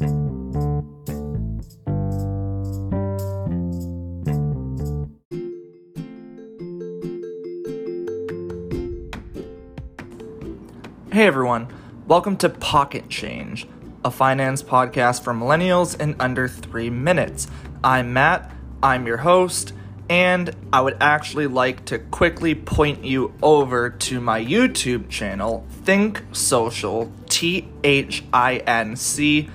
Hey 0.00 0.06
everyone, 11.26 11.68
welcome 12.06 12.38
to 12.38 12.48
Pocket 12.48 13.10
Change, 13.10 13.66
a 14.02 14.10
finance 14.10 14.62
podcast 14.62 15.22
for 15.22 15.34
millennials 15.34 16.00
in 16.00 16.16
under 16.18 16.48
three 16.48 16.88
minutes. 16.88 17.46
I'm 17.84 18.14
Matt, 18.14 18.50
I'm 18.82 19.06
your 19.06 19.18
host, 19.18 19.74
and 20.08 20.56
I 20.72 20.80
would 20.80 20.96
actually 21.02 21.46
like 21.46 21.84
to 21.86 21.98
quickly 21.98 22.54
point 22.54 23.04
you 23.04 23.34
over 23.42 23.90
to 23.90 24.20
my 24.22 24.42
YouTube 24.42 25.10
channel, 25.10 25.66
Thinc 25.84 26.34
Social, 26.34 27.12
T 27.28 27.68
H 27.84 28.24
I 28.32 28.56
N 28.66 28.96
C 28.96 29.50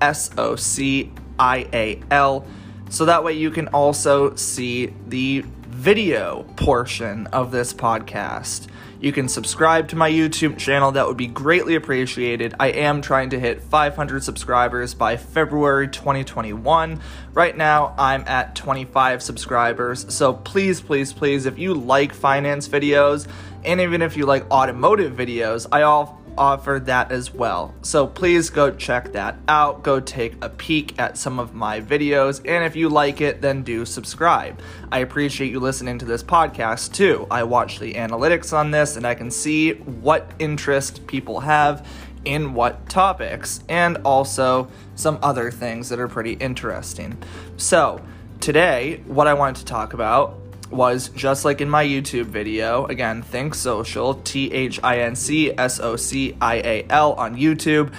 S 0.00 0.30
O 0.38 0.56
C 0.56 1.10
I 1.38 1.66
A 1.72 2.02
L, 2.10 2.46
so 2.88 3.04
that 3.04 3.24
way 3.24 3.32
you 3.32 3.50
can 3.50 3.68
also 3.68 4.34
see 4.34 4.92
the 5.08 5.44
video 5.66 6.42
portion 6.56 7.26
of 7.28 7.52
this 7.52 7.72
podcast. 7.72 8.66
You 9.00 9.12
can 9.12 9.28
subscribe 9.28 9.88
to 9.88 9.96
my 9.96 10.10
YouTube 10.10 10.58
channel, 10.58 10.92
that 10.92 11.06
would 11.06 11.16
be 11.16 11.26
greatly 11.26 11.74
appreciated. 11.74 12.54
I 12.60 12.68
am 12.68 13.00
trying 13.00 13.30
to 13.30 13.40
hit 13.40 13.62
500 13.62 14.22
subscribers 14.22 14.92
by 14.92 15.16
February 15.16 15.88
2021. 15.88 17.00
Right 17.32 17.56
now, 17.56 17.94
I'm 17.96 18.24
at 18.26 18.54
25 18.54 19.22
subscribers, 19.22 20.12
so 20.12 20.34
please, 20.34 20.82
please, 20.82 21.14
please, 21.14 21.46
if 21.46 21.58
you 21.58 21.72
like 21.72 22.12
finance 22.12 22.68
videos, 22.68 23.26
and 23.64 23.80
even 23.80 24.02
if 24.02 24.18
you 24.18 24.26
like 24.26 24.50
automotive 24.50 25.14
videos, 25.14 25.66
I 25.72 25.80
all 25.82 26.19
offer 26.36 26.80
that 26.84 27.12
as 27.12 27.32
well. 27.32 27.74
So 27.82 28.06
please 28.06 28.50
go 28.50 28.70
check 28.70 29.12
that 29.12 29.36
out. 29.48 29.82
Go 29.82 30.00
take 30.00 30.34
a 30.42 30.48
peek 30.48 30.98
at 30.98 31.16
some 31.16 31.38
of 31.38 31.54
my 31.54 31.80
videos. 31.80 32.38
And 32.38 32.64
if 32.64 32.76
you 32.76 32.88
like 32.88 33.20
it, 33.20 33.40
then 33.40 33.62
do 33.62 33.84
subscribe. 33.84 34.60
I 34.90 34.98
appreciate 35.00 35.50
you 35.50 35.60
listening 35.60 35.98
to 35.98 36.04
this 36.04 36.22
podcast 36.22 36.92
too. 36.92 37.26
I 37.30 37.42
watch 37.42 37.78
the 37.78 37.94
analytics 37.94 38.52
on 38.52 38.70
this 38.70 38.96
and 38.96 39.06
I 39.06 39.14
can 39.14 39.30
see 39.30 39.72
what 39.72 40.30
interest 40.38 41.06
people 41.06 41.40
have 41.40 41.86
in 42.24 42.54
what 42.54 42.88
topics 42.88 43.62
and 43.68 43.98
also 44.04 44.68
some 44.94 45.18
other 45.22 45.50
things 45.50 45.88
that 45.88 45.98
are 45.98 46.08
pretty 46.08 46.32
interesting. 46.34 47.16
So, 47.56 48.04
today, 48.40 49.02
what 49.06 49.26
I 49.26 49.34
wanted 49.34 49.56
to 49.60 49.64
talk 49.64 49.94
about 49.94 50.39
was 50.70 51.08
just 51.10 51.44
like 51.44 51.60
in 51.60 51.68
my 51.68 51.84
YouTube 51.84 52.26
video. 52.26 52.86
Again, 52.86 53.22
Thinc 53.22 53.54
Social, 53.54 54.14
T 54.14 54.50
H 54.52 54.80
I 54.82 55.00
N 55.00 55.16
C 55.16 55.52
S 55.56 55.80
O 55.80 55.96
C 55.96 56.36
I 56.40 56.56
A 56.56 56.86
L 56.88 57.12
on 57.14 57.36
YouTube. 57.36 57.92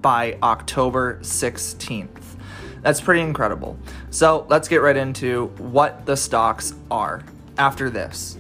by 0.02 0.38
October 0.42 1.20
16th. 1.22 2.27
That's 2.82 3.02
pretty 3.02 3.22
incredible. 3.22 3.78
So 4.10 4.46
let's 4.50 4.68
get 4.68 4.82
right 4.82 4.98
into 4.98 5.48
what 5.58 6.06
the 6.06 6.16
stocks 6.16 6.74
are 6.90 7.24
after 7.58 7.90
this. 7.90 8.38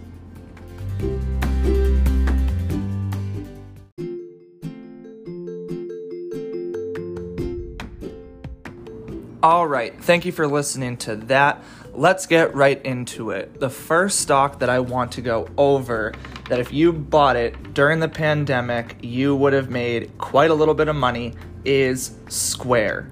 All 9.43 9.67
right, 9.67 9.93
thank 10.03 10.25
you 10.25 10.31
for 10.31 10.47
listening 10.47 10.97
to 10.97 11.15
that. 11.15 11.63
Let's 11.93 12.25
get 12.25 12.53
right 12.53 12.83
into 12.83 13.31
it. 13.31 13.59
The 13.59 13.69
first 13.69 14.19
stock 14.19 14.59
that 14.59 14.69
I 14.69 14.79
want 14.79 15.13
to 15.13 15.21
go 15.21 15.47
over 15.57 16.13
that 16.49 16.59
if 16.59 16.73
you 16.73 16.91
bought 16.91 17.35
it 17.35 17.73
during 17.73 17.99
the 17.99 18.09
pandemic, 18.09 18.97
you 19.01 19.35
would 19.35 19.53
have 19.53 19.69
made 19.69 20.17
quite 20.17 20.49
a 20.51 20.53
little 20.53 20.73
bit 20.73 20.87
of 20.87 20.95
money 20.95 21.33
is 21.63 22.17
Square 22.27 23.09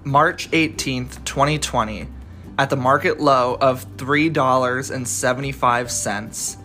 March 0.03 0.49
18th, 0.51 1.23
2020, 1.25 2.07
at 2.57 2.69
the 2.69 2.75
market 2.75 3.19
low 3.19 3.57
of 3.59 3.85
$3.75. 3.97 6.57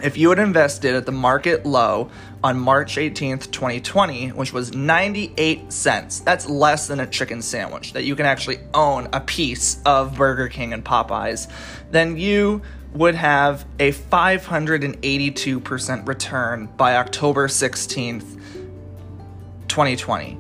If 0.03 0.17
you 0.17 0.29
had 0.29 0.39
invested 0.39 0.95
at 0.95 1.05
the 1.05 1.13
market 1.13 1.65
low 1.65 2.11
on 2.43 2.59
March 2.59 2.97
18th, 2.97 3.51
2020, 3.51 4.33
which 4.33 4.51
was 4.51 4.75
98 4.75 5.71
cents, 5.71 6.19
that's 6.19 6.49
less 6.49 6.87
than 6.87 6.99
a 6.99 7.07
chicken 7.07 7.41
sandwich, 7.41 7.93
that 7.93 8.03
you 8.03 8.17
can 8.17 8.25
actually 8.25 8.57
own 8.73 9.07
a 9.13 9.21
piece 9.21 9.81
of 9.85 10.17
Burger 10.17 10.49
King 10.49 10.73
and 10.73 10.83
Popeyes, 10.83 11.49
then 11.89 12.17
you 12.17 12.61
would 12.93 13.15
have 13.15 13.65
a 13.79 13.93
582% 13.93 16.07
return 16.07 16.65
by 16.75 16.97
October 16.97 17.47
16th, 17.47 18.25
2020. 19.69 20.37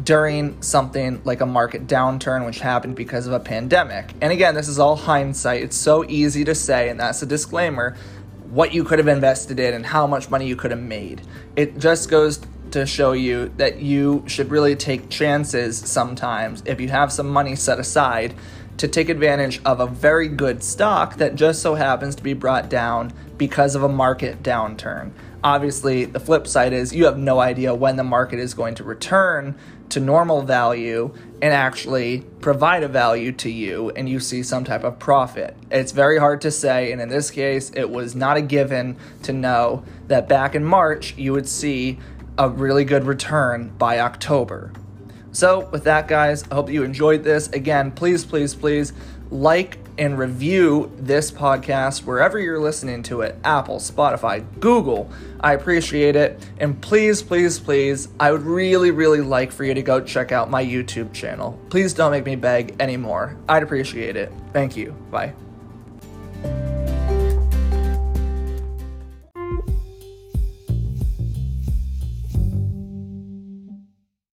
during 0.03 0.62
something 0.62 1.21
like 1.23 1.41
a 1.41 1.45
market 1.45 1.88
downturn, 1.88 2.45
which 2.45 2.59
happened 2.59 2.95
because 2.95 3.27
of 3.27 3.33
a 3.33 3.39
pandemic. 3.39 4.13
And 4.21 4.31
again, 4.31 4.56
this 4.56 4.68
is 4.68 4.77
all 4.77 4.95
hindsight. 4.95 5.63
It's 5.63 5.77
so 5.77 6.06
easy 6.06 6.44
to 6.44 6.53
say, 6.53 6.89
and 6.89 7.00
that's 7.00 7.21
a 7.21 7.25
disclaimer 7.25 7.95
what 8.50 8.73
you 8.73 8.83
could 8.83 9.00
have 9.00 9.07
invested 9.07 9.59
in 9.59 9.73
and 9.73 9.85
how 9.85 10.07
much 10.07 10.29
money 10.29 10.47
you 10.47 10.56
could 10.56 10.71
have 10.71 10.79
made. 10.79 11.21
It 11.56 11.77
just 11.77 12.09
goes 12.09 12.39
to 12.75 12.86
show 12.86 13.13
you 13.13 13.50
that 13.56 13.80
you 13.80 14.22
should 14.27 14.51
really 14.51 14.75
take 14.75 15.10
chances 15.10 15.77
sometimes 15.77 16.62
if 16.66 16.81
you 16.81 16.89
have 16.89 17.10
some 17.10 17.30
money 17.30 17.56
set 17.56 17.80
aside 17.80 18.36
to 18.75 18.86
take 18.86 19.07
advantage 19.07 19.62
of 19.63 19.80
a 19.80 19.88
very 19.88 20.27
good 20.27 20.62
stock 20.62 21.16
that 21.16 21.36
just 21.36 21.62
so 21.62 21.75
happens 21.75 22.16
to 22.16 22.22
be 22.22 22.33
brought 22.33 22.69
down 22.69 23.13
because 23.38 23.75
of 23.75 23.83
a 23.83 23.88
market 23.88 24.44
downturn. 24.44 25.12
Obviously, 25.42 26.04
the 26.04 26.19
flip 26.19 26.48
side 26.48 26.74
is 26.74 26.94
you 26.94 27.06
have 27.06 27.18
no 27.18 27.39
idea 27.39 27.74
when 27.74 27.95
the 27.95 28.04
market 28.04 28.39
is 28.39 28.54
going 28.54 28.75
to 28.75 28.83
return 28.83 29.56
to 29.88 30.00
normal 30.01 30.42
value 30.42 31.13
and 31.42 31.54
actually 31.54 32.25
provide 32.42 32.83
a 32.83 32.88
value 32.88 33.31
to 33.31 33.50
you 33.50 33.92
and 33.92 34.10
you 34.10 34.19
see 34.19 34.44
some 34.44 34.66
type 34.66 34.83
of 34.83 35.00
profit. 35.00 35.56
It's 35.71 35.92
very 35.92 36.18
hard 36.18 36.42
to 36.42 36.51
say, 36.51 36.92
and 36.92 37.00
in 37.00 37.07
this 37.07 37.31
case, 37.31 37.71
it 37.75 37.89
was 37.89 38.16
not 38.16 38.36
a 38.36 38.42
given 38.42 38.98
to 39.24 39.31
know 39.31 39.86
that 40.07 40.28
back 40.28 40.56
in 40.56 40.66
March 40.66 41.16
you 41.16 41.31
would 41.31 41.48
see 41.48 42.00
a 42.37 42.49
really 42.49 42.85
good 42.85 43.05
return 43.05 43.69
by 43.77 43.99
October. 43.99 44.71
So, 45.31 45.67
with 45.71 45.83
that, 45.83 46.07
guys, 46.07 46.43
I 46.49 46.55
hope 46.55 46.69
you 46.69 46.83
enjoyed 46.83 47.23
this. 47.23 47.49
Again, 47.49 47.91
please, 47.91 48.23
please, 48.23 48.55
please 48.55 48.93
like 49.29 49.79
and 49.97 50.17
review 50.17 50.91
this 50.97 51.31
podcast 51.31 52.03
wherever 52.03 52.37
you're 52.39 52.59
listening 52.59 53.03
to 53.03 53.21
it 53.21 53.35
Apple, 53.43 53.77
Spotify, 53.77 54.45
Google. 54.59 55.09
I 55.39 55.53
appreciate 55.53 56.15
it. 56.15 56.41
And 56.59 56.79
please, 56.81 57.21
please, 57.21 57.59
please, 57.59 58.09
I 58.19 58.31
would 58.31 58.43
really, 58.43 58.91
really 58.91 59.21
like 59.21 59.51
for 59.51 59.63
you 59.63 59.73
to 59.73 59.81
go 59.81 60.01
check 60.01 60.31
out 60.31 60.49
my 60.49 60.63
YouTube 60.63 61.13
channel. 61.13 61.59
Please 61.69 61.93
don't 61.93 62.11
make 62.11 62.25
me 62.25 62.35
beg 62.35 62.75
anymore. 62.79 63.37
I'd 63.47 63.63
appreciate 63.63 64.15
it. 64.15 64.31
Thank 64.53 64.75
you. 64.75 64.91
Bye. 65.11 65.33